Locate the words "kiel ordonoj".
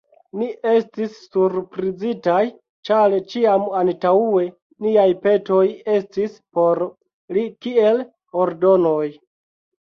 7.67-9.09